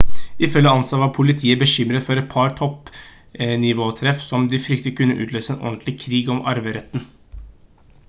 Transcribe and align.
ifølge 0.45 0.69
ansa 0.69 0.99
«var 1.01 1.11
politiet 1.17 1.59
bekymret 1.63 2.05
for 2.05 2.21
et 2.21 2.31
par 2.31 2.55
toppnivåtreff 2.61 4.25
som 4.31 4.51
de 4.55 4.63
fryktet 4.67 4.99
kunne 5.01 5.21
utløse 5.27 5.57
en 5.59 5.65
ordentlig 5.71 5.97
krig 6.07 6.35
om 6.39 6.45
arveretten 6.55 7.11